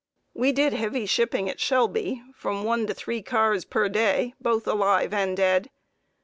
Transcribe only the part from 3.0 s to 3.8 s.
cars